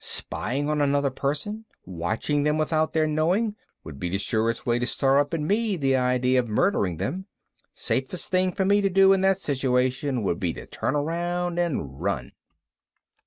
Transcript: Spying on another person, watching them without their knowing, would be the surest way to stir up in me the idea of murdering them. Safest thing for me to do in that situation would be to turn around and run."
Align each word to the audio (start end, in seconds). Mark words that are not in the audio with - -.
Spying 0.03 0.67
on 0.67 0.81
another 0.81 1.11
person, 1.11 1.65
watching 1.85 2.41
them 2.41 2.57
without 2.57 2.93
their 2.93 3.05
knowing, 3.05 3.55
would 3.83 3.99
be 3.99 4.09
the 4.09 4.17
surest 4.17 4.65
way 4.65 4.79
to 4.79 4.87
stir 4.87 5.19
up 5.19 5.31
in 5.31 5.45
me 5.45 5.77
the 5.77 5.95
idea 5.95 6.39
of 6.39 6.47
murdering 6.49 6.97
them. 6.97 7.27
Safest 7.71 8.31
thing 8.31 8.51
for 8.51 8.65
me 8.65 8.81
to 8.81 8.89
do 8.89 9.13
in 9.13 9.21
that 9.21 9.37
situation 9.37 10.23
would 10.23 10.39
be 10.39 10.53
to 10.53 10.65
turn 10.65 10.95
around 10.95 11.59
and 11.59 12.01
run." 12.01 12.31